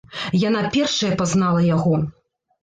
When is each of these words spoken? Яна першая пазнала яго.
Яна 0.43 0.61
першая 0.77 1.11
пазнала 1.19 1.61
яго. 1.75 1.95